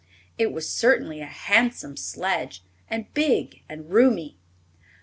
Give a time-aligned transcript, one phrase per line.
[0.39, 4.35] It was certainly a handsome sledge, and big and roomy.